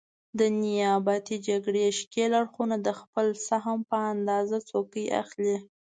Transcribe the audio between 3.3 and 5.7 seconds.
سهم په اندازه څوکۍ اخلي.